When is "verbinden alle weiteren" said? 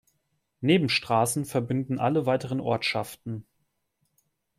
1.45-2.59